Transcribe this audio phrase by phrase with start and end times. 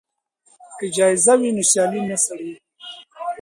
[0.77, 2.57] که جایزه وي نو سیالي نه سړه کیږي.